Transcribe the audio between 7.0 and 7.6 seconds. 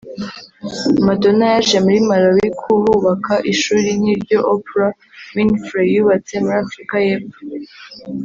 y’Epfo